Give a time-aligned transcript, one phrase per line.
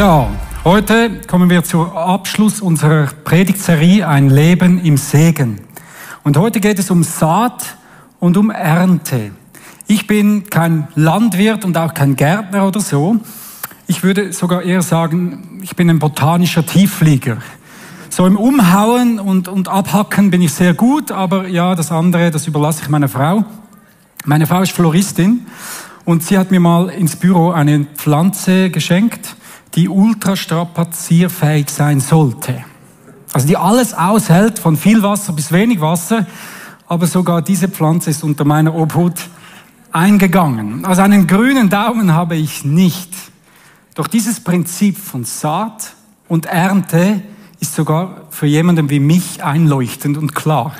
[0.00, 0.30] Ja,
[0.64, 5.60] heute kommen wir zum Abschluss unserer Predigtserie Ein Leben im Segen.
[6.24, 7.76] Und heute geht es um Saat
[8.18, 9.32] und um Ernte.
[9.88, 13.18] Ich bin kein Landwirt und auch kein Gärtner oder so.
[13.88, 17.36] Ich würde sogar eher sagen, ich bin ein botanischer Tiefflieger.
[18.08, 22.46] So im Umhauen und, und Abhacken bin ich sehr gut, aber ja, das andere, das
[22.46, 23.44] überlasse ich meiner Frau.
[24.24, 25.44] Meine Frau ist Floristin
[26.06, 29.36] und sie hat mir mal ins Büro eine Pflanze geschenkt
[29.74, 32.64] die ultrastrapazierfähig sein sollte.
[33.32, 36.26] Also die alles aushält, von viel Wasser bis wenig Wasser,
[36.88, 39.14] aber sogar diese Pflanze ist unter meiner Obhut
[39.92, 40.84] eingegangen.
[40.84, 43.10] Also einen grünen Daumen habe ich nicht.
[43.94, 45.92] Doch dieses Prinzip von Saat
[46.28, 47.22] und Ernte
[47.60, 50.72] ist sogar für jemanden wie mich einleuchtend und klar.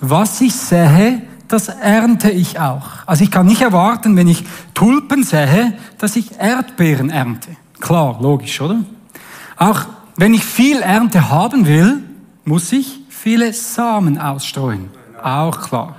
[0.00, 2.86] Was ich sähe, das ernte ich auch.
[3.06, 7.56] Also ich kann nicht erwarten, wenn ich Tulpen sähe, dass ich Erdbeeren ernte.
[7.80, 8.84] Klar, logisch, oder?
[9.56, 9.86] Auch
[10.16, 12.02] wenn ich viel Ernte haben will,
[12.44, 14.90] muss ich viele Samen ausstreuen.
[15.22, 15.96] Auch klar.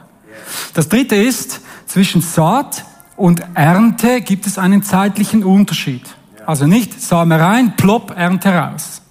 [0.74, 6.04] Das dritte ist, zwischen Saat und Ernte gibt es einen zeitlichen Unterschied.
[6.46, 9.02] Also nicht Same rein, plopp, Ernte raus.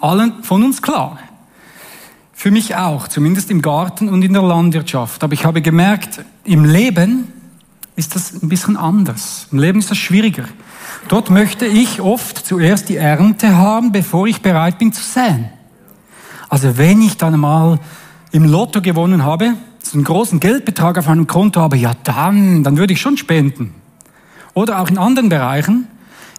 [0.00, 1.18] Allen von uns klar.
[2.32, 5.22] Für mich auch, zumindest im Garten und in der Landwirtschaft.
[5.24, 7.32] Aber ich habe gemerkt, im Leben
[7.96, 9.48] ist das ein bisschen anders.
[9.50, 10.44] Im Leben ist das schwieriger.
[11.08, 15.50] Dort möchte ich oft zuerst die Ernte haben, bevor ich bereit bin zu säen.
[16.48, 17.78] Also wenn ich dann mal
[18.32, 22.78] im Lotto gewonnen habe, so einen großen Geldbetrag auf meinem Konto habe, ja dann, dann
[22.78, 23.74] würde ich schon spenden.
[24.54, 25.88] Oder auch in anderen Bereichen.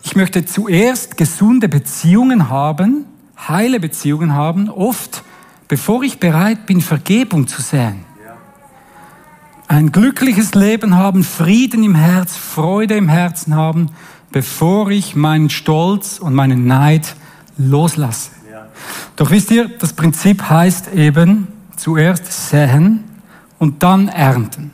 [0.03, 3.05] Ich möchte zuerst gesunde Beziehungen haben,
[3.47, 5.23] heile Beziehungen haben, oft
[5.67, 8.05] bevor ich bereit bin, Vergebung zu säen.
[9.67, 13.89] Ein glückliches Leben haben, Frieden im Herz, Freude im Herzen haben,
[14.35, 17.15] bevor ich meinen Stolz und meinen Neid
[17.57, 18.31] loslasse.
[19.15, 21.47] Doch wisst ihr, das Prinzip heißt eben
[21.77, 23.05] zuerst säen
[23.59, 24.71] und dann ernten.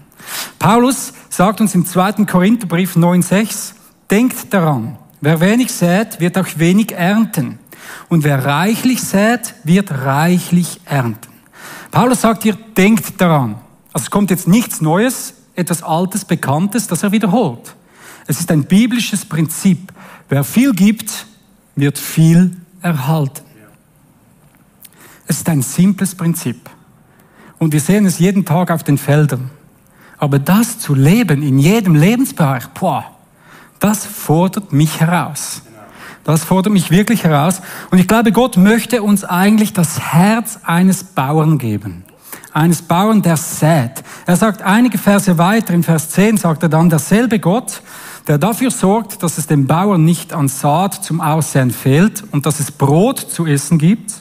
[0.58, 2.26] Paulus sagt uns im 2.
[2.26, 3.74] Korintherbrief 9,6,
[4.10, 7.60] denkt daran, wer wenig sät, wird auch wenig ernten.
[8.10, 11.30] Und wer reichlich sät, wird reichlich ernten.
[11.92, 13.58] Paulus sagt hier, denkt daran.
[13.94, 17.76] Also es kommt jetzt nichts Neues, etwas Altes, Bekanntes, das er wiederholt.
[18.28, 19.92] Es ist ein biblisches Prinzip.
[20.30, 21.26] Wer viel gibt,
[21.76, 23.42] wird viel erhalten.
[25.28, 26.70] Es ist ein simples Prinzip.
[27.58, 29.50] Und wir sehen es jeden Tag auf den Feldern.
[30.18, 33.06] Aber das zu leben in jedem Lebensbereich, boah,
[33.80, 35.64] das fordert mich heraus.
[36.24, 37.62] Das fordert mich wirklich heraus.
[37.90, 42.04] Und ich glaube, Gott möchte uns eigentlich das Herz eines Bauern geben.
[42.54, 44.04] Eines Bauern, der sät.
[44.26, 47.82] Er sagt einige Verse weiter, in Vers 10 sagt er dann, derselbe Gott,
[48.28, 52.60] der dafür sorgt, dass es dem Bauern nicht an Saat zum Aussehen fehlt und dass
[52.60, 54.14] es Brot zu essen gibt,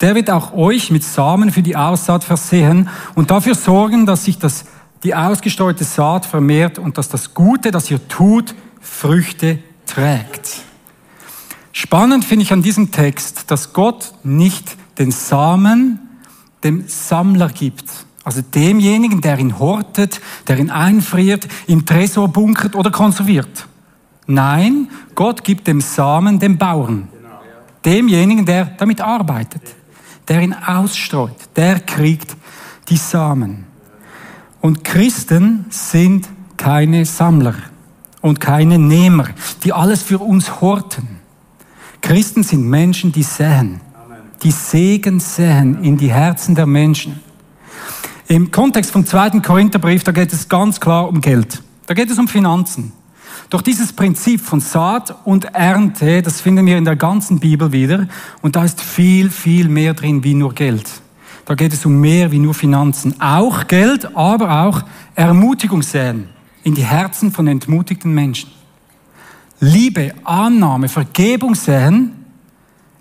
[0.00, 4.38] der wird auch euch mit Samen für die Aussaat versehen und dafür sorgen, dass sich
[4.38, 4.64] das,
[5.02, 10.62] die ausgestreute Saat vermehrt und dass das Gute, das ihr tut, Früchte trägt.
[11.72, 16.00] Spannend finde ich an diesem Text, dass Gott nicht den Samen
[16.64, 17.84] dem Sammler gibt,
[18.28, 23.66] also demjenigen, der ihn hortet, der ihn einfriert, im Tresor bunkert oder konserviert.
[24.26, 27.08] Nein, Gott gibt dem Samen dem Bauern.
[27.82, 29.62] Demjenigen, der damit arbeitet,
[30.28, 32.36] der ihn ausstreut, der kriegt
[32.90, 33.64] die Samen.
[34.60, 36.28] Und Christen sind
[36.58, 37.54] keine Sammler
[38.20, 39.28] und keine Nehmer,
[39.64, 41.08] die alles für uns horten.
[42.02, 43.80] Christen sind Menschen, die säen,
[44.42, 47.26] die Segen säen in die Herzen der Menschen.
[48.30, 51.62] Im Kontext vom zweiten Korintherbrief, da geht es ganz klar um Geld.
[51.86, 52.92] Da geht es um Finanzen.
[53.48, 58.06] Doch dieses Prinzip von Saat und Ernte, das finden wir in der ganzen Bibel wieder.
[58.42, 61.00] Und da ist viel, viel mehr drin wie nur Geld.
[61.46, 63.18] Da geht es um mehr wie nur Finanzen.
[63.18, 64.82] Auch Geld, aber auch
[65.14, 66.28] Ermutigung säen
[66.64, 68.50] in die Herzen von entmutigten Menschen.
[69.58, 72.12] Liebe, Annahme, Vergebung säen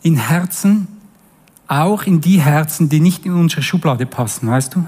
[0.03, 0.87] in Herzen,
[1.67, 4.85] auch in die Herzen, die nicht in unsere Schublade passen, weißt du?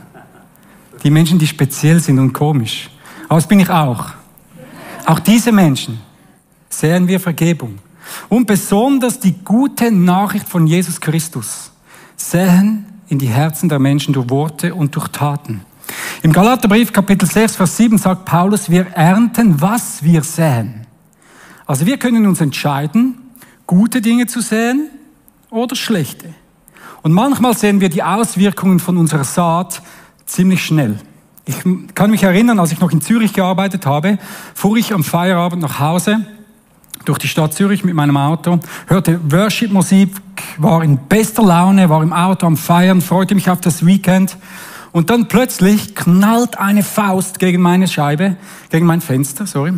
[1.03, 2.89] Die Menschen, die speziell sind und komisch.
[3.27, 4.11] Aber das bin ich auch.
[5.05, 5.99] Auch diese Menschen
[6.69, 7.79] sehen wir Vergebung.
[8.27, 11.71] Und besonders die gute Nachricht von Jesus Christus
[12.15, 15.61] sehen in die Herzen der Menschen durch Worte und durch Taten.
[16.21, 20.85] Im Galaterbrief Kapitel 6, Vers 7 sagt Paulus, wir ernten, was wir säen.
[21.65, 23.17] Also wir können uns entscheiden,
[23.65, 24.89] gute Dinge zu säen
[25.49, 26.33] oder schlechte.
[27.01, 29.81] Und manchmal sehen wir die Auswirkungen von unserer Saat
[30.29, 30.99] ziemlich schnell.
[31.45, 31.55] Ich
[31.95, 34.19] kann mich erinnern, als ich noch in Zürich gearbeitet habe,
[34.53, 36.25] fuhr ich am Feierabend nach Hause
[37.05, 40.09] durch die Stadt Zürich mit meinem Auto, hörte Worship-Musik,
[40.57, 44.37] war in bester Laune, war im Auto am Feiern, freute mich auf das Weekend.
[44.91, 48.37] Und dann plötzlich knallt eine Faust gegen meine Scheibe,
[48.69, 49.73] gegen mein Fenster, sorry,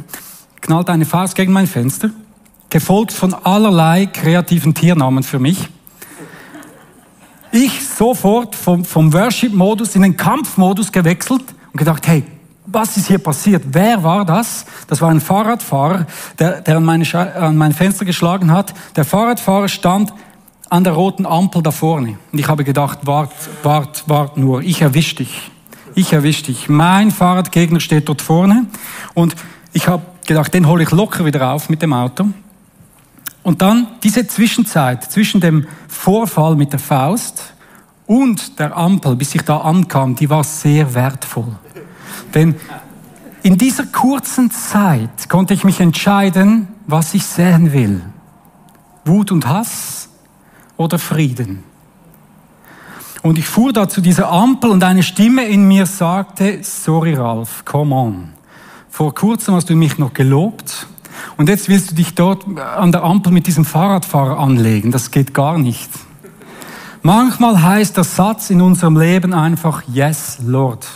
[0.61, 2.09] knallt eine Faust gegen mein Fenster,
[2.69, 5.69] gefolgt von allerlei kreativen Tiernamen für mich.
[7.51, 11.43] Ich sofort vom, vom Worship-Modus in den Kampfmodus gewechselt
[11.73, 12.23] und gedacht, hey,
[12.65, 13.63] was ist hier passiert?
[13.71, 14.65] Wer war das?
[14.87, 16.07] Das war ein Fahrradfahrer,
[16.39, 17.05] der, der an, meine
[17.35, 18.73] an mein Fenster geschlagen hat.
[18.95, 20.13] Der Fahrradfahrer stand
[20.69, 22.17] an der roten Ampel da vorne.
[22.31, 23.33] Und ich habe gedacht, wart,
[23.63, 25.51] wart, wart nur, ich erwisch dich.
[25.95, 26.69] Ich erwisch dich.
[26.69, 28.67] Mein Fahrradgegner steht dort vorne.
[29.13, 29.35] Und
[29.73, 32.27] ich habe gedacht, den hole ich locker wieder auf mit dem Auto.
[33.43, 37.53] Und dann diese Zwischenzeit zwischen dem Vorfall mit der Faust
[38.05, 41.55] und der Ampel, bis ich da ankam, die war sehr wertvoll.
[42.33, 42.55] Denn
[43.43, 48.01] in dieser kurzen Zeit konnte ich mich entscheiden, was ich sehen will.
[49.05, 50.09] Wut und Hass
[50.77, 51.63] oder Frieden.
[53.23, 57.65] Und ich fuhr da zu dieser Ampel und eine Stimme in mir sagte, sorry Ralf,
[57.65, 58.29] come on.
[58.89, 60.87] Vor kurzem hast du mich noch gelobt
[61.37, 64.91] und jetzt willst du dich dort an der Ampel mit diesem Fahrradfahrer anlegen.
[64.91, 65.89] Das geht gar nicht.
[67.03, 70.87] Manchmal heißt der Satz in unserem Leben einfach Yes, Lord.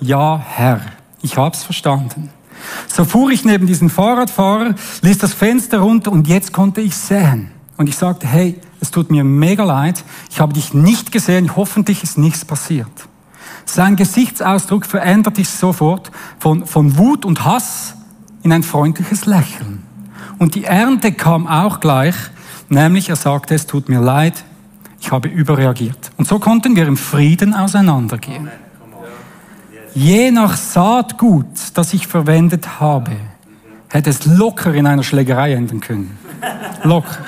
[0.00, 0.80] Ja, Herr.
[1.22, 2.30] Ich hab's verstanden.
[2.86, 7.50] So fuhr ich neben diesem Fahrradfahrer, ließ das Fenster runter und jetzt konnte ich sehen.
[7.76, 12.02] Und ich sagte, hey, es tut mir mega leid, ich habe dich nicht gesehen, hoffentlich
[12.02, 12.90] ist nichts passiert.
[13.64, 17.94] Sein Gesichtsausdruck veränderte sich sofort von, von Wut und Hass
[18.42, 19.82] in ein freundliches Lächeln.
[20.38, 22.14] Und die Ernte kam auch gleich,
[22.68, 24.44] nämlich er sagte, es tut mir leid,
[25.00, 26.10] ich habe überreagiert.
[26.16, 28.50] Und so konnten wir im Frieden auseinandergehen.
[29.94, 33.12] Je nach Saatgut, das ich verwendet habe,
[33.88, 36.18] hätte es locker in einer Schlägerei enden können.
[36.84, 37.18] Locker.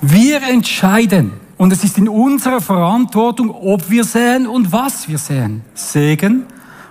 [0.00, 1.32] Wir entscheiden.
[1.56, 5.62] Und es ist in unserer Verantwortung, ob wir säen und was wir säen.
[5.72, 6.44] Segen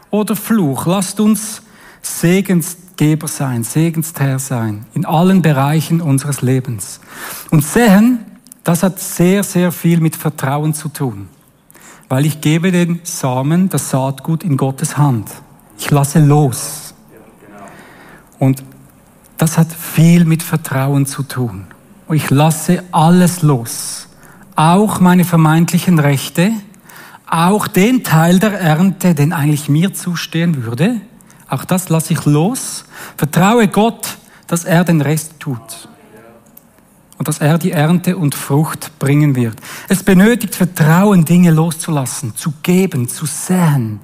[0.09, 0.85] oder Fluch.
[0.85, 1.61] Lasst uns
[2.03, 6.99] Segensgeber sein, Segenstherr sein, in allen Bereichen unseres Lebens.
[7.49, 8.19] Und sehen,
[8.63, 11.29] das hat sehr, sehr viel mit Vertrauen zu tun.
[12.09, 15.31] Weil ich gebe den Samen, das Saatgut in Gottes Hand.
[15.79, 16.93] Ich lasse los.
[18.37, 18.63] Und
[19.37, 21.65] das hat viel mit Vertrauen zu tun.
[22.11, 24.07] Ich lasse alles los.
[24.55, 26.51] Auch meine vermeintlichen Rechte,
[27.25, 31.01] auch den Teil der Ernte, den eigentlich mir zustehen würde,
[31.53, 32.85] auch das lasse ich los.
[33.17, 34.17] Vertraue Gott,
[34.47, 35.87] dass er den Rest tut.
[37.17, 39.55] Und dass er die Ernte und Frucht bringen wird.
[39.87, 43.99] Es benötigt Vertrauen, Dinge loszulassen, zu geben, zu säen.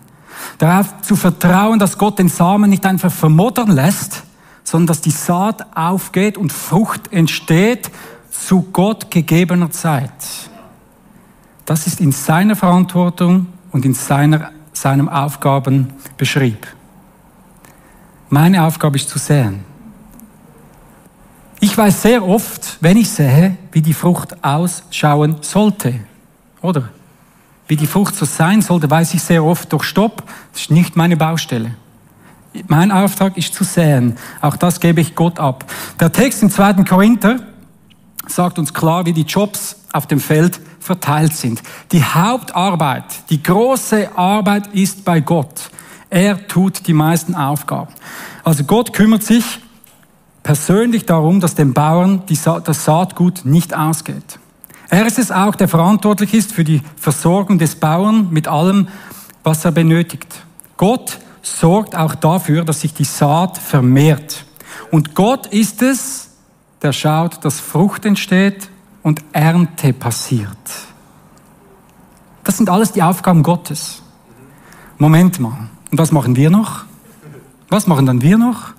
[0.57, 4.23] Darauf zu vertrauen, dass Gott den Samen nicht einfach vermoddern lässt,
[4.63, 7.89] sondern dass die Saat aufgeht und Frucht entsteht
[8.31, 10.11] zu Gott gegebener Zeit.
[11.65, 16.78] Das ist in seiner Verantwortung und in seiner, seinem Aufgabenbeschrieb.
[18.29, 19.65] Meine Aufgabe ist zu säen.
[21.59, 25.95] Ich weiß sehr oft, wenn ich sähe, wie die Frucht ausschauen sollte.
[26.61, 26.89] Oder?
[27.67, 30.95] Wie die Frucht so sein sollte, weiß ich sehr oft, doch stopp, das ist nicht
[30.95, 31.75] meine Baustelle.
[32.67, 34.15] Mein Auftrag ist zu säen.
[34.41, 35.65] Auch das gebe ich Gott ab.
[35.99, 36.83] Der Text im 2.
[36.83, 37.41] Korinther
[38.27, 41.61] sagt uns klar, wie die Jobs auf dem Feld verteilt sind.
[41.91, 45.69] Die Hauptarbeit, die große Arbeit ist bei Gott.
[46.09, 47.93] Er tut die meisten Aufgaben.
[48.43, 49.59] Also Gott kümmert sich
[50.43, 54.39] persönlich darum, dass dem Bauern das Saatgut nicht ausgeht.
[54.89, 58.87] Er ist es auch, der verantwortlich ist für die Versorgung des Bauern mit allem,
[59.43, 60.43] was er benötigt.
[60.77, 64.45] Gott sorgt auch dafür, dass sich die Saat vermehrt.
[64.91, 66.31] Und Gott ist es,
[66.81, 68.69] der schaut, dass Frucht entsteht
[69.03, 70.47] und Ernte passiert.
[72.43, 74.01] Das sind alles die Aufgaben Gottes.
[74.97, 75.69] Moment mal.
[75.91, 76.85] Und was machen wir noch?
[77.69, 78.73] Was machen dann wir noch?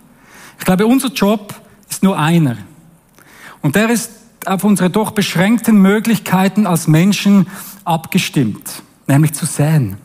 [0.58, 1.54] Ich glaube, unser Job
[1.88, 2.56] ist nur einer.
[3.62, 4.10] Und der ist
[4.46, 7.46] auf unsere doch beschränkten Möglichkeiten als Menschen
[7.84, 9.96] abgestimmt, nämlich zu säen.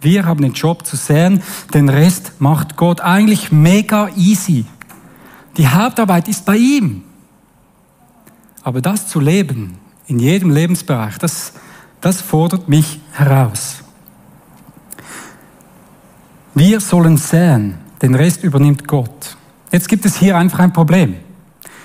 [0.00, 1.42] Wir haben den Job zu säen,
[1.74, 4.64] den Rest macht Gott eigentlich mega easy.
[5.56, 7.02] Die Hauptarbeit ist bei ihm.
[8.62, 11.52] Aber das zu leben, in jedem Lebensbereich, das,
[12.00, 13.82] das fordert mich heraus.
[16.54, 19.36] Wir sollen säen, den Rest übernimmt Gott.
[19.70, 21.14] Jetzt gibt es hier einfach ein Problem,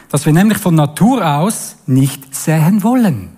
[0.09, 3.29] dass wir nämlich von Natur aus nicht säen wollen.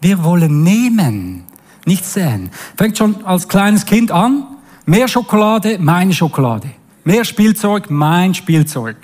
[0.00, 1.44] Wir wollen nehmen,
[1.86, 2.50] nicht säen.
[2.76, 4.44] Fängt schon als kleines Kind an,
[4.86, 6.70] mehr Schokolade, meine Schokolade.
[7.04, 8.96] Mehr Spielzeug, mein Spielzeug.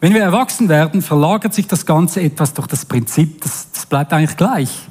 [0.00, 4.14] Wenn wir erwachsen werden, verlagert sich das Ganze etwas durch das Prinzip, das, das bleibt
[4.14, 4.88] eigentlich gleich.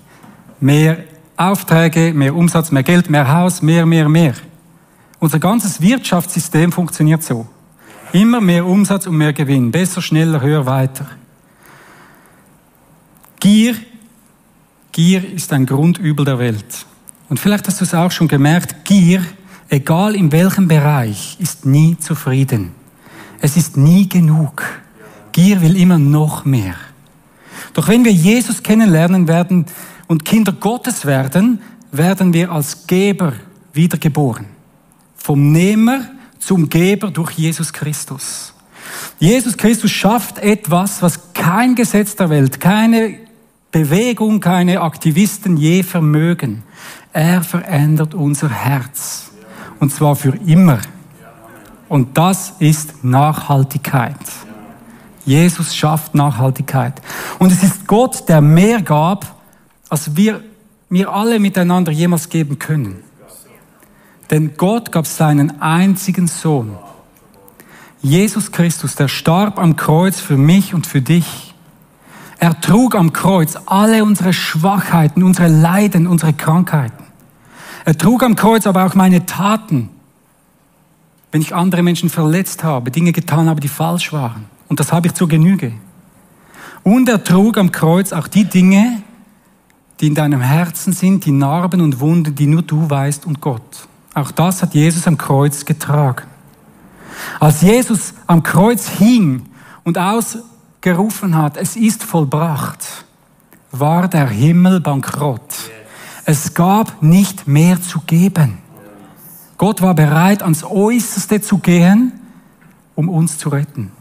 [0.60, 1.00] Mehr
[1.36, 4.34] Aufträge, mehr Umsatz, mehr Geld, mehr Haus, mehr, mehr, mehr.
[5.20, 7.48] Unser ganzes Wirtschaftssystem funktioniert so.
[8.14, 9.72] Immer mehr Umsatz und mehr Gewinn.
[9.72, 11.08] Besser, schneller, höher, weiter.
[13.40, 13.76] Gier,
[14.92, 16.86] Gier ist ein Grundübel der Welt.
[17.30, 19.24] Und vielleicht hast du es auch schon gemerkt, Gier,
[19.70, 22.72] egal in welchem Bereich, ist nie zufrieden.
[23.42, 24.64] Es ist nie genug.
[25.32, 26.76] Gier will immer noch mehr.
[27.74, 29.66] Doch wenn wir Jesus kennenlernen werden
[30.08, 33.34] und Kinder Gottes werden, werden wir als Geber
[33.74, 34.57] wiedergeboren.
[35.28, 36.06] Vom Nehmer
[36.40, 38.54] zum Geber durch Jesus Christus.
[39.20, 43.20] Jesus Christus schafft etwas, was kein Gesetz der Welt, keine
[43.70, 46.64] Bewegung, keine Aktivisten je vermögen.
[47.12, 49.32] Er verändert unser Herz.
[49.82, 50.80] Und zwar für immer.
[51.90, 54.16] Und das ist Nachhaltigkeit.
[55.26, 57.02] Jesus schafft Nachhaltigkeit.
[57.38, 59.36] Und es ist Gott, der mehr gab,
[59.90, 60.42] als wir
[60.88, 63.04] mir alle miteinander jemals geben können.
[64.30, 66.78] Denn Gott gab seinen einzigen Sohn.
[68.02, 71.54] Jesus Christus, der starb am Kreuz für mich und für dich.
[72.40, 77.04] Er trug am Kreuz alle unsere Schwachheiten, unsere Leiden, unsere Krankheiten.
[77.86, 79.90] Er trug am Kreuz aber auch meine Taten,
[81.32, 84.46] wenn ich andere Menschen verletzt habe, Dinge getan habe, die falsch waren.
[84.68, 85.74] Und das habe ich zur Genüge.
[86.84, 89.02] Und er trug am Kreuz auch die Dinge,
[90.00, 93.88] die in deinem Herzen sind, die Narben und Wunden, die nur du weißt und Gott.
[94.18, 96.24] Auch das hat Jesus am Kreuz getragen.
[97.40, 99.46] Als Jesus am Kreuz hing
[99.84, 103.06] und ausgerufen hat, es ist vollbracht,
[103.72, 105.70] war der Himmel bankrott.
[106.26, 108.58] Es gab nicht mehr zu geben.
[109.56, 112.14] Gott war bereit, ans Äußerste zu gehen,
[112.96, 113.92] um uns zu retten,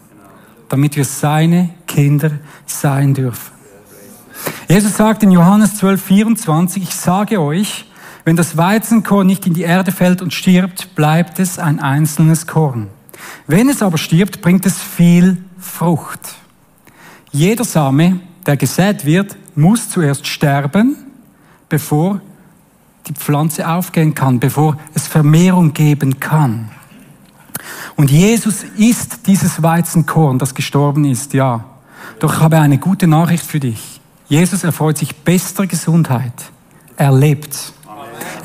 [0.71, 2.31] damit wir seine Kinder
[2.65, 3.53] sein dürfen.
[4.67, 7.86] Jesus sagt in Johannes 12, 24, ich sage euch,
[8.27, 12.89] wenn das Weizenkorn nicht in die Erde fällt und stirbt, bleibt es ein einzelnes Korn.
[13.47, 16.35] Wenn es aber stirbt, bringt es viel Frucht.
[17.31, 20.97] Jeder Same, der gesät wird, muss zuerst sterben,
[21.69, 22.21] bevor
[23.07, 26.69] die Pflanze aufgehen kann, bevor es Vermehrung geben kann.
[27.95, 31.65] Und Jesus ist dieses Weizenkorn, das gestorben ist, ja.
[32.19, 34.01] Doch ich habe eine gute Nachricht für dich.
[34.27, 36.33] Jesus erfreut sich bester Gesundheit.
[36.97, 37.76] Er lebt.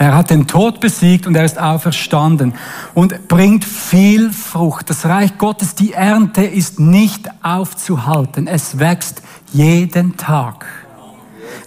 [0.02, 2.56] Er hat den Tod besiegt und er ist auferstanden
[2.96, 4.90] und bringt viel Frucht.
[4.90, 8.48] Das Reich Gottes, die Ernte ist nicht aufzuhalten.
[8.48, 9.22] Es wächst
[9.54, 10.66] jeden Tag.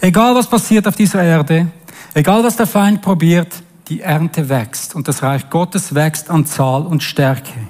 [0.00, 1.68] Egal was passiert auf dieser Erde,
[2.12, 3.54] egal was der Feind probiert,
[3.86, 7.60] die Ernte wächst und das Reich Gottes wächst an Zahl und Stärke.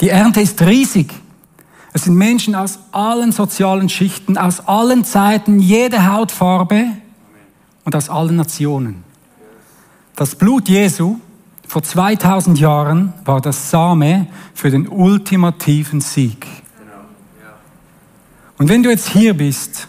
[0.00, 1.14] Die Ernte ist riesig.
[1.92, 6.84] Es sind Menschen aus allen sozialen Schichten, aus allen Zeiten, jede Hautfarbe
[7.84, 9.06] und aus allen Nationen.
[10.18, 11.20] Das Blut Jesu
[11.68, 16.44] vor 2000 Jahren war das Same für den ultimativen Sieg.
[18.56, 19.86] Und wenn du jetzt hier bist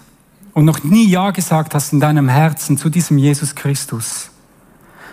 [0.54, 4.30] und noch nie Ja gesagt hast in deinem Herzen zu diesem Jesus Christus,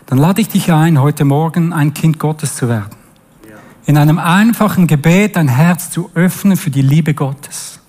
[0.05, 2.95] dann lade ich dich ein, heute Morgen ein Kind Gottes zu werden.
[3.87, 7.81] In einem einfachen Gebet dein Herz zu öffnen für die Liebe Gottes.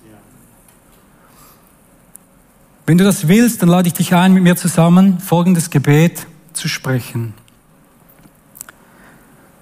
[2.86, 6.26] Wenn du das willst, dann lade ich dich ein, mit mir zusammen folgendes Gebet
[6.58, 7.34] zu sprechen.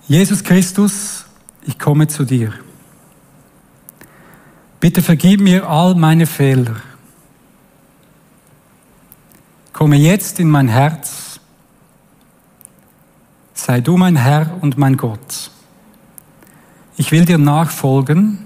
[0.08, 1.26] Jesus Christus,
[1.62, 2.52] ich komme zu dir.
[4.80, 6.76] Bitte vergib mir all meine Fehler.
[9.72, 11.40] Komme jetzt in mein Herz.
[13.52, 15.50] Sei du mein Herr und mein Gott.
[16.96, 18.38] Ich will dir nachfolgen.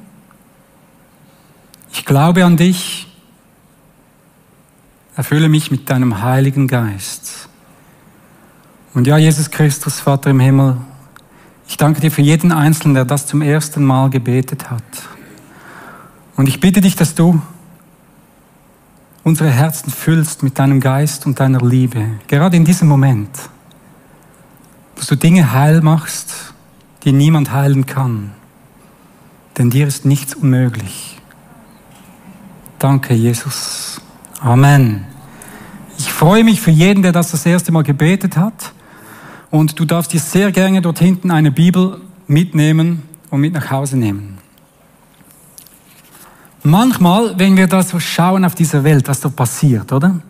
[1.93, 3.07] Ich glaube an dich.
[5.15, 7.50] Erfülle mich mit deinem Heiligen Geist.
[8.93, 10.77] Und ja, Jesus Christus, Vater im Himmel,
[11.69, 14.83] ich danke dir für jeden Einzelnen, der das zum ersten Mal gebetet hat.
[16.37, 17.41] Und ich bitte dich, dass du
[19.23, 23.31] unsere Herzen füllst mit deinem Geist und deiner Liebe, gerade in diesem Moment,
[24.97, 26.55] dass du Dinge heil machst,
[27.05, 28.33] die niemand heilen kann,
[29.59, 31.19] denn dir ist nichts unmöglich.
[32.79, 34.01] Danke, Jesus.
[34.41, 35.05] Amen.
[35.99, 38.73] Ich freue mich für jeden, der das das erste Mal gebetet hat.
[39.51, 43.97] Und du darfst dir sehr gerne dort hinten eine Bibel mitnehmen und mit nach Hause
[43.97, 44.39] nehmen.
[46.63, 50.21] Manchmal, wenn wir da so schauen auf dieser Welt, was da passiert, oder?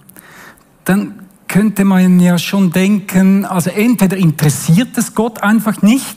[0.84, 6.16] Dann könnte man ja schon denken, also entweder interessiert es Gott einfach nicht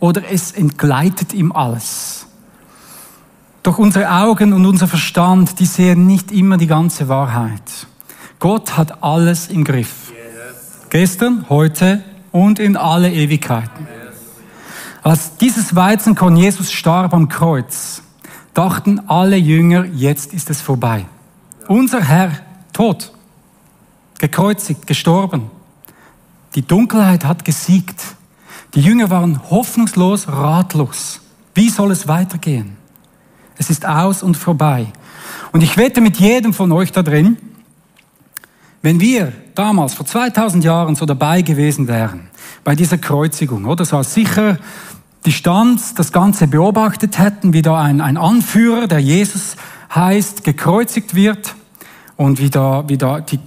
[0.00, 2.26] oder es entgleitet ihm alles.
[3.62, 7.62] Doch unsere Augen und unser Verstand, die sehen nicht immer die ganze Wahrheit.
[8.40, 10.10] Gott hat alles im Griff.
[10.10, 10.90] Yes.
[10.90, 13.86] Gestern, heute und in alle Ewigkeiten.
[15.02, 18.02] Als dieses Weizenkorn Jesus starb am Kreuz,
[18.54, 21.06] dachten alle Jünger, jetzt ist es vorbei.
[21.68, 22.32] Unser Herr
[22.72, 23.12] tot,
[24.18, 25.50] gekreuzigt, gestorben.
[26.54, 28.00] Die Dunkelheit hat gesiegt.
[28.74, 31.20] Die Jünger waren hoffnungslos, ratlos.
[31.54, 32.76] Wie soll es weitergehen?
[33.58, 34.86] Es ist aus und vorbei.
[35.52, 37.36] Und ich wette mit jedem von euch da drin,
[38.82, 42.28] wenn wir damals vor 2000 Jahren so dabei gewesen wären,
[42.64, 44.58] bei dieser Kreuzigung, oder so aus sicher
[45.24, 49.56] Distanz das Ganze beobachtet hätten, wie da ein, ein Anführer, der Jesus
[49.94, 51.54] heißt, gekreuzigt wird
[52.16, 53.38] und wie da, wie da die,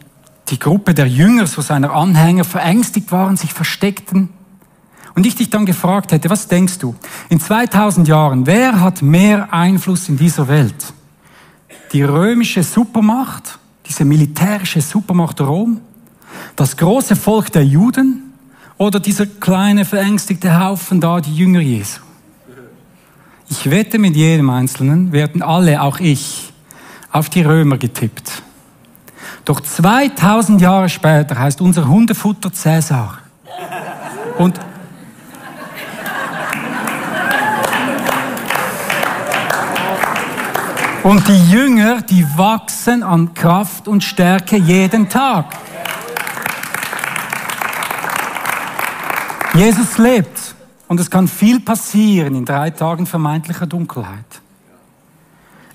[0.48, 4.30] die Gruppe der Jünger, so seiner Anhänger, verängstigt waren, sich versteckten.
[5.16, 6.96] Und ich dich dann gefragt hätte, was denkst du?
[7.30, 10.94] In 2000 Jahren, wer hat mehr Einfluss in dieser Welt?
[11.94, 15.82] Die römische Supermacht diese militärische Supermacht Rom,
[16.56, 18.34] das große Volk der Juden
[18.78, 22.02] oder dieser kleine verängstigte Haufen da, die Jünger Jesu?
[23.50, 26.52] Ich wette mit jedem Einzelnen, werden alle, auch ich,
[27.12, 28.42] auf die Römer getippt.
[29.46, 33.20] Doch 2000 Jahre später heißt unser Hundefutter Cäsar.
[34.40, 34.60] Und
[41.06, 45.56] Und die Jünger, die wachsen an Kraft und Stärke jeden Tag.
[49.54, 50.56] Jesus lebt
[50.88, 54.42] und es kann viel passieren in drei Tagen vermeintlicher Dunkelheit.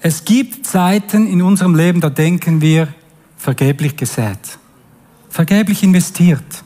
[0.01, 2.89] Es gibt Zeiten in unserem Leben, da denken wir,
[3.37, 4.59] vergeblich gesät,
[5.29, 6.65] vergeblich investiert.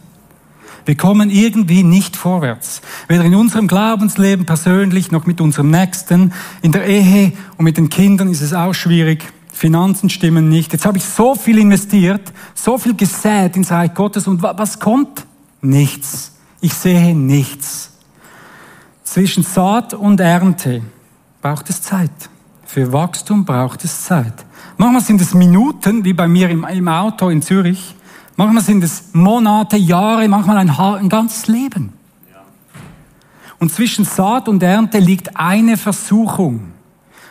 [0.84, 2.82] Wir kommen irgendwie nicht vorwärts.
[3.08, 6.32] Weder in unserem Glaubensleben persönlich noch mit unserem Nächsten.
[6.62, 9.24] In der Ehe und mit den Kindern ist es auch schwierig.
[9.52, 10.72] Finanzen stimmen nicht.
[10.72, 15.26] Jetzt habe ich so viel investiert, so viel gesät ins Reich Gottes und was kommt?
[15.62, 16.32] Nichts.
[16.60, 17.92] Ich sehe nichts.
[19.04, 20.82] Zwischen Saat und Ernte
[21.40, 22.10] braucht es Zeit.
[22.66, 24.32] Für Wachstum braucht es Zeit.
[24.76, 27.94] Manchmal sind es Minuten, wie bei mir im, Auto in Zürich.
[28.36, 31.92] Manchmal sind es Monate, Jahre, manchmal ein, ein ganzes Leben.
[33.58, 36.72] Und zwischen Saat und Ernte liegt eine Versuchung.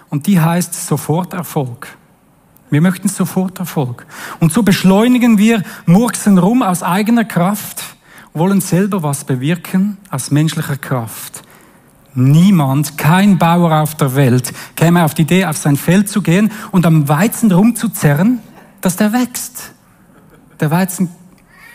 [0.10, 1.98] Und die heißt Soforterfolg.
[2.70, 4.06] Wir möchten Soforterfolg.
[4.39, 7.84] Und so beschleunigen wir, murksen rum aus eigener Kraft,
[8.34, 11.44] wollen selber was bewirken aus menschlicher Kraft.
[12.16, 16.52] Niemand, kein Bauer auf der Welt käme auf die Idee, auf sein Feld zu gehen
[16.72, 18.39] und am Weizen rumzuzerren,
[18.82, 19.74] dass der wächst
[20.60, 21.10] der Weizen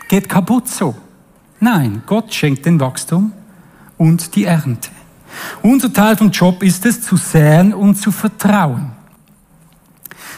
[0.08, 0.94] geht kaputt so.
[1.60, 3.32] Nein, Gott schenkt den Wachstum
[3.96, 4.90] und die Ernte.
[5.62, 8.92] Unser Teil vom Job ist es, zu säen und zu vertrauen.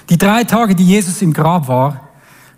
[0.09, 2.09] Die drei Tage, die Jesus im Grab war,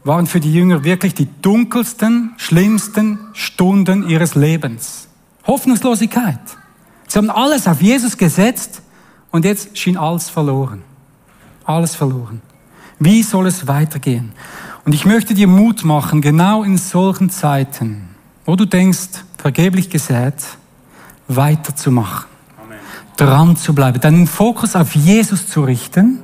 [0.05, 5.09] waren für die Jünger wirklich die dunkelsten, schlimmsten Stunden ihres Lebens.
[5.47, 6.41] Hoffnungslosigkeit.
[7.07, 8.83] Sie haben alles auf Jesus gesetzt
[9.31, 10.83] und jetzt schien alles verloren.
[11.65, 12.41] Alles verloren.
[12.99, 14.33] Wie soll es weitergehen?
[14.85, 18.09] Und ich möchte dir Mut machen, genau in solchen Zeiten,
[18.45, 20.35] wo du denkst, vergeblich gesät,
[21.29, 22.27] weiterzumachen.
[22.61, 22.79] Amen.
[23.17, 26.19] Dran zu bleiben, deinen Fokus auf Jesus zu richten,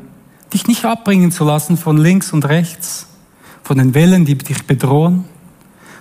[0.52, 3.06] dich nicht abbringen zu lassen von links und rechts,
[3.62, 5.24] von den Wellen, die dich bedrohen,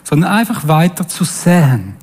[0.04, 1.94] sondern einfach weiter zu säen.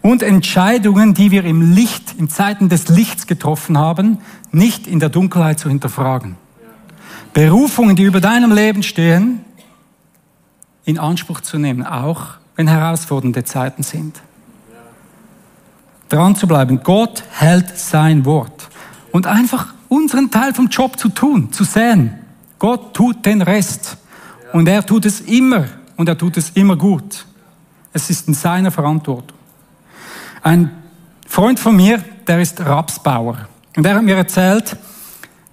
[0.00, 4.18] Und Entscheidungen, die wir im Licht, in Zeiten des Lichts getroffen haben,
[4.52, 6.36] nicht in der Dunkelheit zu hinterfragen.
[7.34, 9.40] Berufungen, die über deinem Leben stehen,
[10.84, 14.20] in Anspruch zu nehmen, auch wenn herausfordernde Zeiten sind.
[16.08, 16.82] Dran zu bleiben.
[16.82, 18.68] Gott hält sein Wort.
[19.12, 22.18] Und einfach unseren Teil vom Job zu tun, zu sehen.
[22.58, 23.96] Gott tut den Rest.
[24.52, 25.64] Und er tut es immer.
[25.96, 27.24] Und er tut es immer gut.
[27.92, 29.38] Es ist in seiner Verantwortung.
[30.42, 30.70] Ein
[31.26, 33.48] Freund von mir, der ist Rapsbauer.
[33.76, 34.76] Und er hat mir erzählt,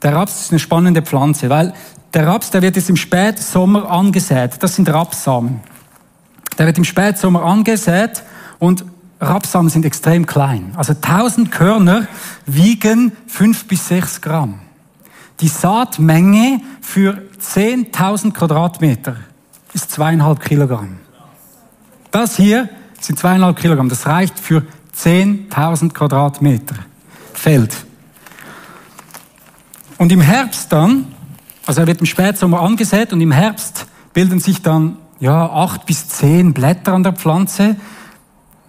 [0.01, 1.73] der Raps ist eine spannende Pflanze, weil
[2.13, 4.51] der Raps, der wird jetzt im Spätsommer angesät.
[4.59, 5.61] Das sind Rapsamen.
[6.57, 8.23] Der wird im Spätsommer angesät
[8.57, 8.83] und
[9.21, 10.73] Rapsamen sind extrem klein.
[10.75, 12.07] Also 1000 Körner
[12.45, 14.59] wiegen 5 bis 6 Gramm.
[15.41, 19.17] Die Saatmenge für 10.000 Quadratmeter
[19.73, 20.97] ist zweieinhalb Kilogramm.
[22.11, 23.89] Das hier sind zweieinhalb Kilogramm.
[23.89, 24.63] Das reicht für
[24.97, 26.75] 10.000 Quadratmeter
[27.33, 27.88] Feld.
[29.99, 31.05] Und im Herbst dann
[31.69, 36.09] also er wird im Spätsommer angesät und im Herbst bilden sich dann ja acht bis
[36.09, 37.75] zehn Blätter an der Pflanze.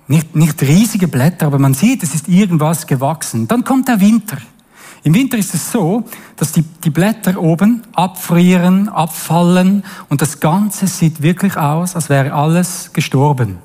[0.06, 3.48] Nicht, nicht riesige Blätter, aber man sieht, es ist irgendwas gewachsen.
[3.48, 4.36] Dann kommt der Winter.
[5.02, 6.04] Im Winter ist es so,
[6.36, 12.34] dass die, die Blätter oben abfrieren, abfallen und das Ganze sieht wirklich aus, als wäre
[12.34, 13.56] alles gestorben.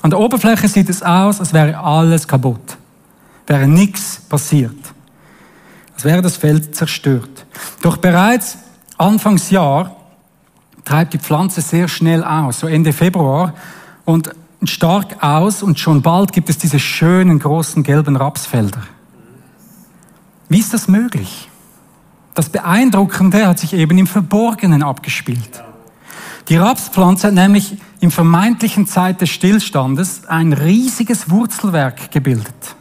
[0.00, 2.78] An der Oberfläche sieht es aus, als wäre alles kaputt,
[3.46, 4.78] wäre nichts passiert,
[6.02, 7.46] als wäre das Feld zerstört.
[7.80, 8.58] Doch bereits
[8.98, 9.94] Anfangsjahr
[10.84, 13.54] treibt die Pflanze sehr schnell aus, so Ende Februar
[14.04, 14.34] und
[14.64, 18.82] stark aus und schon bald gibt es diese schönen großen gelben Rapsfelder.
[20.48, 21.48] Wie ist das möglich?
[22.34, 25.62] Das Beeindruckende hat sich eben im Verborgenen abgespielt.
[26.48, 32.74] Die Rapspflanze hat nämlich im vermeintlichen Zeit des Stillstandes ein riesiges Wurzelwerk gebildet.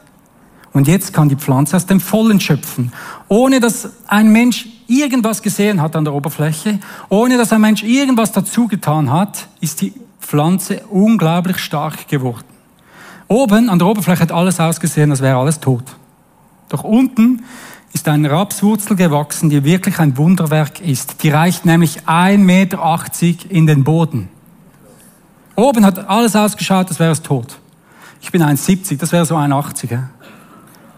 [0.74, 2.94] Und jetzt kann die Pflanze aus dem Vollen schöpfen,
[3.28, 6.80] ohne dass ein Mensch irgendwas gesehen hat an der Oberfläche,
[7.10, 12.46] ohne dass ein Mensch irgendwas dazu getan hat, ist die Pflanze unglaublich stark geworden.
[13.28, 15.84] Oben an der Oberfläche hat alles ausgesehen, als wäre alles tot.
[16.70, 17.44] Doch unten
[17.94, 21.24] ist eine Rapswurzel gewachsen, die wirklich ein Wunderwerk ist.
[21.24, 24.30] Die reicht nämlich 1,80 Meter in den Boden.
[25.56, 27.60] Oben hat alles ausgeschaut, als wäre es tot.
[28.22, 30.00] Ich bin 1,70, das wäre so 1,80.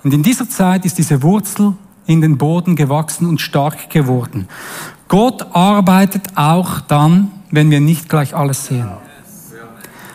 [0.03, 1.73] Und in dieser Zeit ist diese Wurzel
[2.05, 4.47] in den Boden gewachsen und stark geworden.
[5.07, 8.89] Gott arbeitet auch dann, wenn wir nicht gleich alles sehen.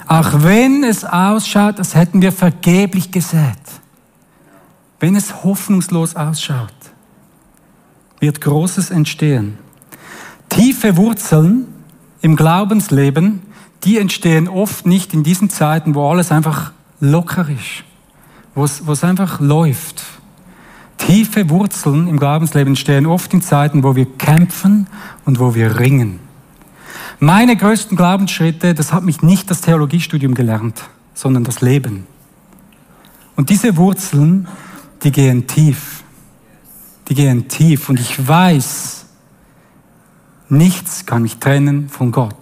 [0.07, 3.59] Auch wenn es ausschaut, als hätten wir vergeblich gesät.
[5.01, 6.73] Wenn es hoffnungslos ausschaut,
[8.19, 9.59] wird Großes entstehen.
[10.49, 11.67] Tiefe Wurzeln
[12.21, 13.43] im Glaubensleben,
[13.85, 17.85] die entstehen oft nicht in diesen Zeiten, wo alles einfach locker ist,
[18.59, 20.03] wo es, einfach läuft.
[20.99, 24.89] Tiefe Wurzeln im Glaubensleben entstehen oft in Zeiten, wo wir kämpfen
[25.25, 26.21] und wo wir ringen.
[27.21, 30.83] Meine größten Glaubensschritte, das hat mich nicht das Theologiestudium gelernt,
[31.15, 32.07] sondern das Leben.
[33.37, 34.49] Und diese Wurzeln,
[35.03, 36.03] die gehen tief.
[37.09, 37.89] Die gehen tief.
[37.89, 39.07] Und ich weiß,
[40.49, 42.37] nichts kann mich trennen von Gott.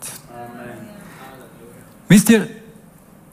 [2.08, 2.48] Wisst ihr,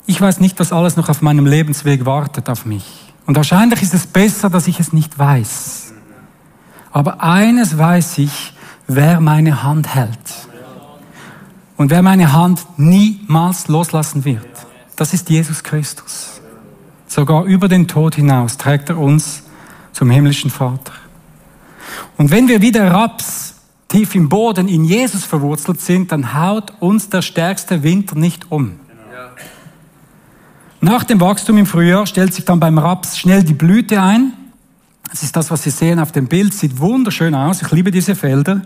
[0.06, 2.86] ich weiß nicht, was alles noch auf meinem Lebensweg wartet auf mich.
[3.26, 5.94] Und wahrscheinlich ist es besser, dass ich es nicht weiß.
[6.92, 8.54] Aber eines weiß ich,
[8.88, 10.48] wer meine Hand hält.
[11.78, 14.46] Und wer meine Hand niemals loslassen wird,
[14.96, 16.42] das ist Jesus Christus.
[17.08, 19.44] Sogar über den Tod hinaus trägt er uns
[19.92, 20.94] zum himmlischen Vater.
[22.18, 23.56] Und wenn wir wie der Raps
[23.88, 28.80] tief im Boden in Jesus verwurzelt sind, dann haut uns der stärkste Winter nicht um.
[30.84, 34.34] Nach dem Wachstum im Frühjahr stellt sich dann beim Raps schnell die Blüte ein.
[35.10, 36.54] Das ist das, was Sie sehen auf dem Bild.
[36.54, 37.62] Sieht wunderschön aus.
[37.62, 38.64] Ich liebe diese Felder.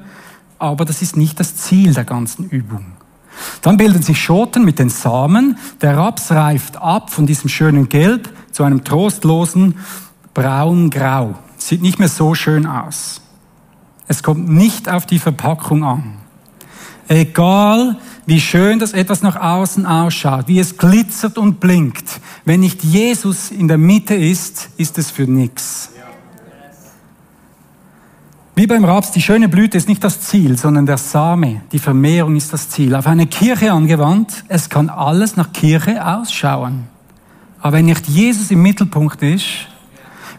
[0.58, 2.94] Aber das ist nicht das Ziel der ganzen Übung.
[3.62, 5.60] Dann bilden sich Schoten mit den Samen.
[5.82, 9.76] Der Raps reift ab von diesem schönen Gelb zu einem trostlosen
[10.34, 11.36] braun-grau.
[11.60, 13.22] Sieht nicht mehr so schön aus.
[14.08, 16.16] Es kommt nicht auf die Verpackung an.
[17.08, 22.84] Egal, wie schön das etwas nach außen ausschaut, wie es glitzert und blinkt, wenn nicht
[22.84, 25.92] Jesus in der Mitte ist, ist es für nichts.
[28.56, 32.36] Wie beim Raps, die schöne Blüte ist nicht das Ziel, sondern der Same, die Vermehrung
[32.36, 32.96] ist das Ziel.
[32.96, 36.86] Auf eine Kirche angewandt, es kann alles nach Kirche ausschauen.
[37.62, 39.46] Aber wenn nicht Jesus im Mittelpunkt ist,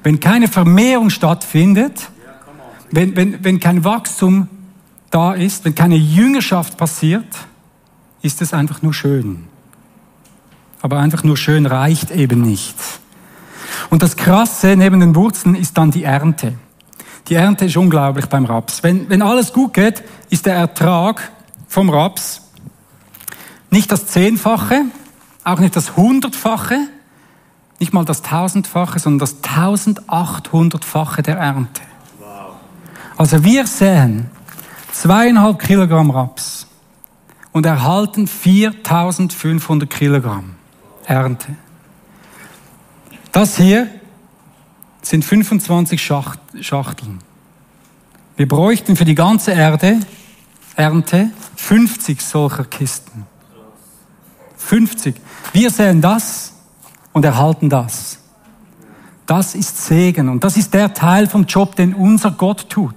[0.03, 2.11] wenn keine Vermehrung stattfindet,
[2.91, 4.49] wenn, wenn, wenn kein Wachstum
[5.11, 7.27] da ist, wenn keine Jüngerschaft passiert,
[8.23, 9.45] ist es einfach nur schön.
[10.81, 12.77] Aber einfach nur schön reicht eben nicht.
[13.91, 16.55] Und das Krasse neben den Wurzeln ist dann die Ernte.
[17.29, 18.83] Die Ernte ist unglaublich beim Raps.
[18.83, 21.31] Wenn, wenn alles gut geht, ist der Ertrag
[21.67, 22.43] vom Raps
[23.71, 24.85] nicht das Zehnfache,
[25.45, 26.79] auch nicht das Hundertfache,
[27.79, 31.83] nicht mal das Tausendfache, sondern das Tausendachthundertfache der Ernte.
[33.17, 34.31] Also wir säen
[34.93, 36.67] zweieinhalb Kilogramm Raps
[37.53, 40.55] und erhalten 4500 Kilogramm
[41.05, 41.57] Ernte.
[43.33, 43.89] Das hier
[45.03, 46.03] sind 25
[46.61, 47.19] Schachteln.
[48.37, 50.01] Wir bräuchten für die ganze Erde,
[50.77, 53.27] Ernte 50 solcher Kisten.
[54.57, 55.17] 50.
[55.53, 56.53] Wir sehen das
[57.13, 58.19] und erhalten das.
[59.27, 62.95] Das ist Segen und das ist der Teil vom Job, den unser Gott tut.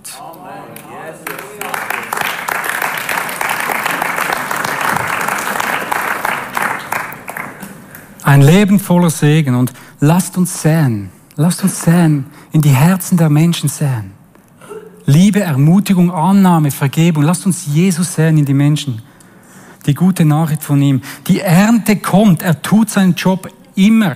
[8.31, 11.09] Ein Leben voller Segen und lasst uns säen.
[11.35, 14.13] Lasst uns säen, in die Herzen der Menschen säen.
[15.05, 17.23] Liebe, Ermutigung, Annahme, Vergebung.
[17.23, 19.01] Lasst uns Jesus säen in die Menschen.
[19.85, 21.01] Die gute Nachricht von ihm.
[21.27, 22.41] Die Ernte kommt.
[22.41, 24.15] Er tut seinen Job immer.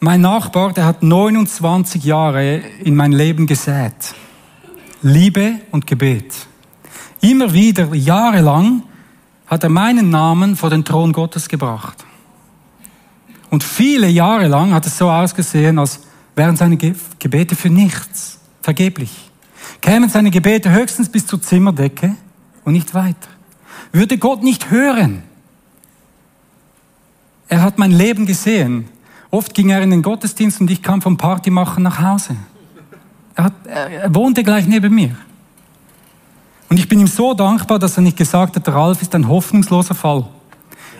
[0.00, 3.94] Mein Nachbar, der hat 29 Jahre in mein Leben gesät.
[5.02, 6.34] Liebe und Gebet.
[7.20, 8.82] Immer wieder, jahrelang,
[9.52, 12.06] hat er meinen Namen vor den Thron Gottes gebracht.
[13.50, 16.00] Und viele Jahre lang hat es so ausgesehen, als
[16.34, 19.30] wären seine Gebete für nichts, vergeblich.
[19.82, 22.16] Kämen seine Gebete höchstens bis zur Zimmerdecke
[22.64, 23.28] und nicht weiter.
[23.92, 25.22] Würde Gott nicht hören.
[27.46, 28.88] Er hat mein Leben gesehen.
[29.30, 32.36] Oft ging er in den Gottesdienst und ich kam vom Partymachen nach Hause.
[33.34, 35.14] Er, hat, er wohnte gleich neben mir.
[36.72, 39.94] Und ich bin ihm so dankbar, dass er nicht gesagt hat, Ralf ist ein hoffnungsloser
[39.94, 40.24] Fall.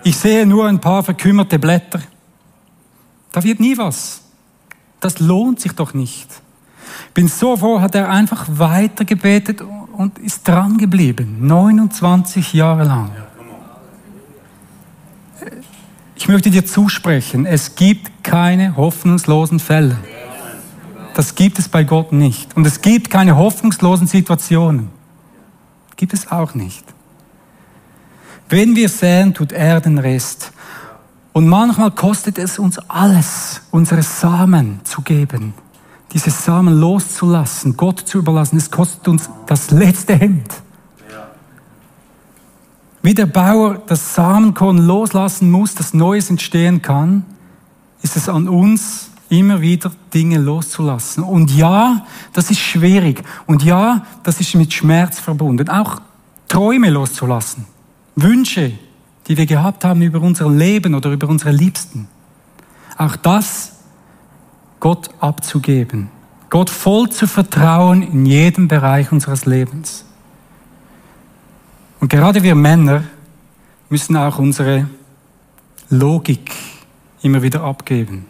[0.04, 2.02] Ich sehe nur ein paar verkümmerte Blätter.
[3.32, 4.20] Da wird nie was.
[5.00, 6.28] Das lohnt sich doch nicht.
[7.14, 9.62] Bin so froh, hat er einfach weiter gebetet
[9.96, 11.38] und ist dran geblieben.
[11.40, 13.10] 29 Jahre lang.
[16.16, 19.96] Ich möchte dir zusprechen, es gibt keine hoffnungslosen Fälle.
[21.14, 22.54] Das gibt es bei Gott nicht.
[22.58, 25.00] Und es gibt keine hoffnungslosen Situationen.
[26.02, 26.84] Gibt es auch nicht.
[28.48, 30.50] Wenn wir säen, tut er den Rest.
[31.32, 35.54] Und manchmal kostet es uns alles, unsere Samen zu geben,
[36.12, 38.56] diese Samen loszulassen, Gott zu überlassen.
[38.56, 40.52] Es kostet uns das letzte Hemd.
[43.00, 47.24] Wie der Bauer das Samenkorn loslassen muss, dass Neues entstehen kann,
[48.02, 51.24] ist es an uns, immer wieder Dinge loszulassen.
[51.24, 53.22] Und ja, das ist schwierig.
[53.46, 55.70] Und ja, das ist mit Schmerz verbunden.
[55.70, 56.02] Auch
[56.48, 57.64] Träume loszulassen.
[58.14, 58.72] Wünsche,
[59.26, 62.08] die wir gehabt haben über unser Leben oder über unsere Liebsten.
[62.98, 63.72] Auch das
[64.80, 66.10] Gott abzugeben.
[66.50, 70.04] Gott voll zu vertrauen in jedem Bereich unseres Lebens.
[72.00, 73.04] Und gerade wir Männer
[73.88, 74.90] müssen auch unsere
[75.88, 76.50] Logik
[77.22, 78.26] immer wieder abgeben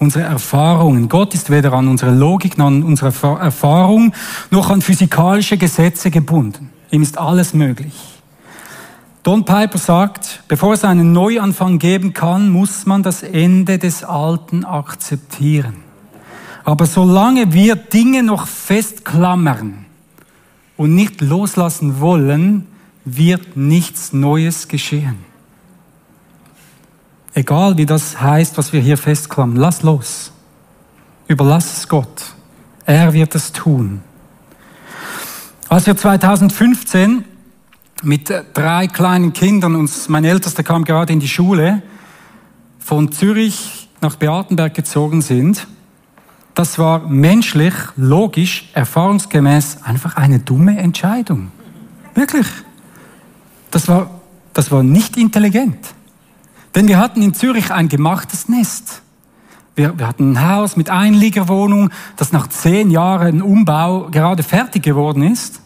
[0.00, 1.08] unsere Erfahrungen.
[1.08, 4.12] Gott ist weder an unsere Logik noch an unsere Erfahrung
[4.50, 6.70] noch an physikalische Gesetze gebunden.
[6.90, 7.94] Ihm ist alles möglich.
[9.22, 14.64] Don Piper sagt, bevor es einen Neuanfang geben kann, muss man das Ende des Alten
[14.64, 15.76] akzeptieren.
[16.64, 19.84] Aber solange wir Dinge noch festklammern
[20.78, 22.66] und nicht loslassen wollen,
[23.04, 25.29] wird nichts Neues geschehen.
[27.34, 30.32] Egal wie das heißt, was wir hier festklammern, lass los.
[31.28, 32.34] Überlass es Gott.
[32.86, 34.02] Er wird es tun.
[35.68, 37.24] Als wir 2015
[38.02, 41.82] mit drei kleinen Kindern, uns, mein Ältester kam gerade in die Schule,
[42.80, 45.68] von Zürich nach Beatenberg gezogen sind,
[46.54, 51.52] das war menschlich, logisch, erfahrungsgemäß einfach eine dumme Entscheidung.
[52.14, 52.46] Wirklich.
[53.70, 54.10] Das war,
[54.52, 55.78] das war nicht intelligent.
[56.74, 59.02] Denn wir hatten in Zürich ein gemachtes Nest.
[59.74, 65.22] Wir, wir hatten ein Haus mit Einliegerwohnung, das nach zehn Jahren Umbau gerade fertig geworden
[65.22, 65.60] ist.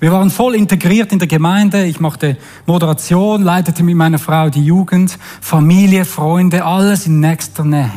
[0.00, 1.84] Wir waren voll integriert in der Gemeinde.
[1.84, 7.90] Ich machte Moderation, leitete mit meiner Frau die Jugend, Familie, Freunde, alles in nächster Nähe.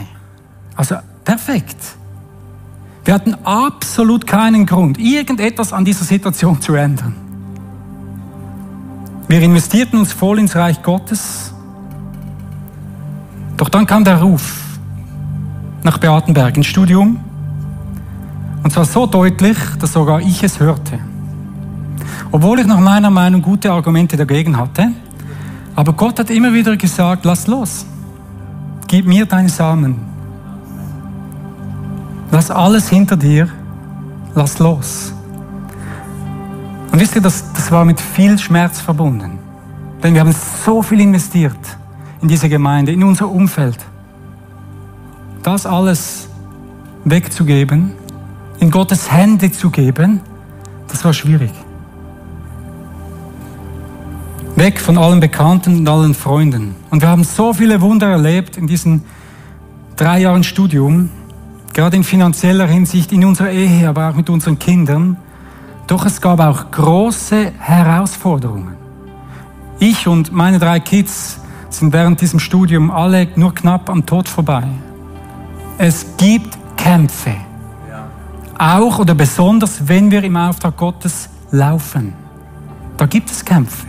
[0.75, 1.77] Also perfekt.
[3.05, 7.15] Wir hatten absolut keinen Grund, irgendetwas an dieser Situation zu ändern.
[9.29, 11.52] Wir investierten uns voll ins Reich Gottes,
[13.63, 14.61] doch dann kam der Ruf
[15.83, 17.17] nach Beatenberg ins Studium.
[18.61, 20.99] Und zwar so deutlich, dass sogar ich es hörte.
[22.29, 24.89] Obwohl ich nach meiner Meinung gute Argumente dagegen hatte.
[25.77, 27.85] Aber Gott hat immer wieder gesagt, lass los.
[28.87, 29.95] Gib mir deine Samen.
[32.31, 33.47] Lass alles hinter dir.
[34.35, 35.13] Lass los.
[36.91, 39.39] Und wisst ihr, das, das war mit viel Schmerz verbunden.
[40.03, 41.77] Denn wir haben so viel investiert
[42.23, 43.77] in diese Gemeinde, in unser Umfeld.
[45.43, 46.29] Das alles
[47.03, 47.91] wegzugeben,
[48.59, 50.21] in Gottes Hände zu geben,
[50.87, 51.51] das war schwierig.
[54.55, 56.75] Weg von allen Bekannten und allen Freunden.
[56.91, 59.03] Und wir haben so viele Wunder erlebt in diesen
[59.97, 61.09] drei Jahren Studium,
[61.73, 65.17] gerade in finanzieller Hinsicht, in unserer Ehe, aber auch mit unseren Kindern.
[65.87, 68.77] Doch es gab auch große Herausforderungen.
[69.79, 71.41] Ich und meine drei Kids
[71.73, 74.63] sind während diesem Studium alle nur knapp am Tod vorbei.
[75.77, 77.35] Es gibt Kämpfe.
[78.57, 82.13] Auch oder besonders, wenn wir im Auftrag Gottes laufen.
[82.97, 83.87] Da gibt es Kämpfe.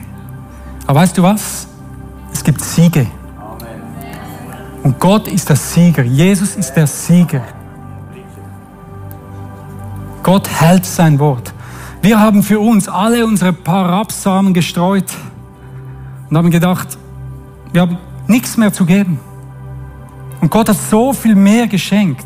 [0.87, 1.69] Aber weißt du was?
[2.33, 3.07] Es gibt Siege.
[4.83, 6.03] Und Gott ist der Sieger.
[6.03, 7.43] Jesus ist der Sieger.
[10.23, 11.53] Gott hält sein Wort.
[12.03, 15.11] Wir haben für uns alle unsere paar Rapsamen gestreut
[16.29, 16.99] und haben gedacht,
[17.75, 19.19] wir haben nichts mehr zu geben.
[20.41, 22.25] Und Gott hat so viel mehr geschenkt.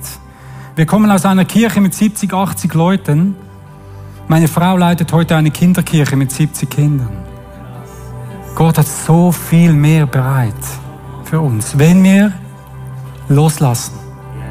[0.77, 3.35] Wir kommen aus einer Kirche mit 70, 80 Leuten.
[4.29, 7.25] Meine Frau leitet heute eine Kinderkirche mit 70 Kindern.
[8.55, 10.53] Gott hat so viel mehr bereit
[11.25, 12.35] für uns, wenn wir
[13.31, 13.95] loslassen,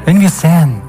[0.04, 0.82] wenn wir säen.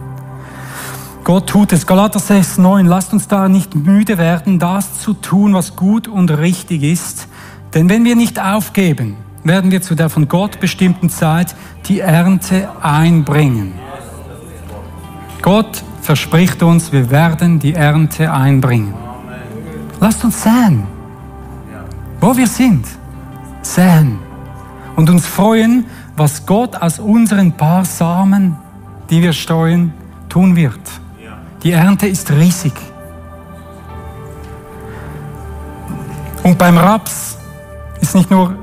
[1.24, 1.86] Gott tut es.
[1.86, 2.88] Galater 6, 9.
[2.88, 7.28] Lasst uns da nicht müde werden, das zu tun, was gut und richtig ist.
[7.76, 11.56] Denn wenn wir nicht aufgeben, werden wir zu der von Gott bestimmten Zeit
[11.88, 13.74] die Ernte einbringen.
[15.42, 18.94] Gott verspricht uns, wir werden die Ernte einbringen.
[20.00, 20.84] Lasst uns säen,
[22.20, 22.86] wo wir sind.
[23.62, 24.20] Säen
[24.96, 28.58] und uns freuen, was Gott aus unseren paar Samen,
[29.10, 29.94] die wir streuen,
[30.28, 30.80] tun wird.
[31.64, 32.74] Die Ernte ist riesig.
[36.44, 37.38] Und beim Raps
[38.02, 38.56] ist nicht nur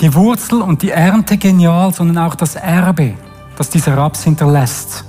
[0.00, 3.14] die Wurzel und die Ernte genial, sondern auch das Erbe,
[3.56, 5.04] das dieser Raps hinterlässt.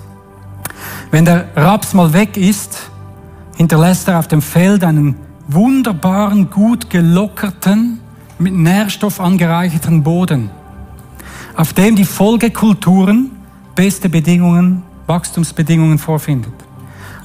[1.12, 2.90] Wenn der Raps mal weg ist,
[3.56, 5.16] hinterlässt er auf dem Feld einen
[5.48, 8.00] wunderbaren, gut gelockerten,
[8.40, 10.50] mit Nährstoff angereicherten Boden,
[11.56, 13.30] auf dem die Folgekulturen
[13.76, 16.54] beste Bedingungen, Wachstumsbedingungen vorfindet.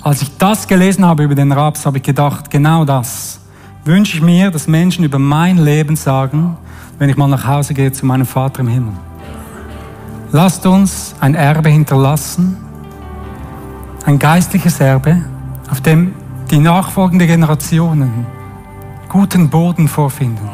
[0.02, 3.40] Als ich das gelesen habe über den Raps, habe ich gedacht, genau das
[3.84, 6.58] wünsche ich mir, dass Menschen über mein Leben sagen,
[6.98, 8.94] wenn ich mal nach Hause gehe zu meinem Vater im Himmel.
[10.32, 12.56] Lasst uns ein Erbe hinterlassen,
[14.04, 15.22] ein geistliches Erbe,
[15.70, 16.14] auf dem
[16.50, 18.26] die nachfolgenden Generationen
[19.08, 20.48] guten Boden vorfinden,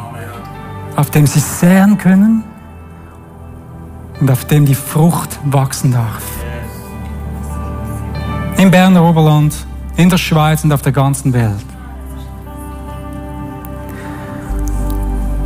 [0.97, 2.45] auf dem sie säen können
[4.21, 6.23] und auf dem die Frucht wachsen darf.
[8.57, 9.55] Im Berner Oberland,
[9.97, 11.72] in der Schweiz und auf der ganzen Welt.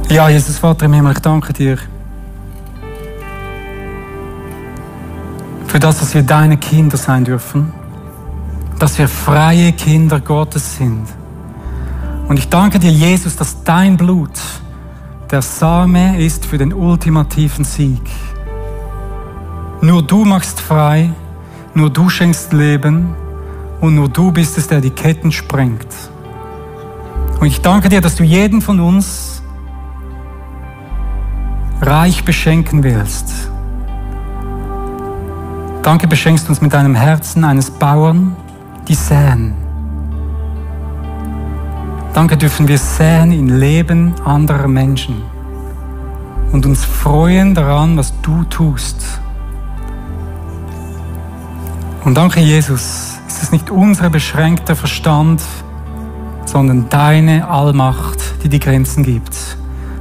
[0.08, 1.78] Ja, Jesus Vater im Himmel, ich danke dir
[5.66, 7.72] für das, dass wir deine Kinder sein dürfen,
[8.78, 11.06] dass wir freie Kinder Gottes sind.
[12.28, 14.30] Und ich danke dir, Jesus, dass dein Blut
[15.32, 18.08] der Same ist für den ultimativen Sieg.
[19.80, 21.10] Nur du machst frei,
[21.74, 23.12] nur du schenkst Leben
[23.80, 25.88] und nur du bist es, der die Ketten sprengt.
[27.40, 29.25] Und ich danke dir, dass du jeden von uns
[31.80, 33.50] reich beschenken willst.
[35.82, 38.34] Danke, beschenkst uns mit deinem Herzen eines Bauern,
[38.88, 39.54] die säen.
[42.12, 45.22] Danke dürfen wir säen in Leben anderer Menschen
[46.52, 49.20] und uns freuen daran, was du tust.
[52.04, 55.42] Und danke, Jesus, ist es nicht unser beschränkter Verstand,
[56.46, 59.56] sondern deine Allmacht, die die Grenzen gibt.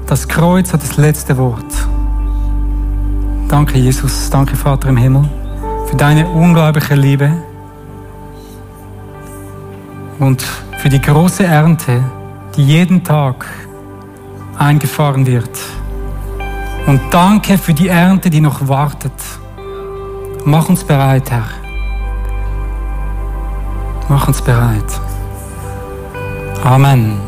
[0.08, 1.66] Das Kreuz hat das letzte Wort.
[3.48, 4.30] Danke, Jesus.
[4.30, 5.28] Danke, Vater im Himmel,
[5.88, 7.32] für deine unglaubliche Liebe
[10.20, 10.44] und
[10.78, 12.04] für die große Ernte,
[12.56, 13.48] die jeden Tag
[14.58, 15.58] eingefahren wird.
[16.86, 19.14] Und danke für die Ernte, die noch wartet.
[20.44, 21.46] Mach uns bereit, Herr.
[24.08, 25.02] Mach uns bereit.
[26.64, 27.25] Amen.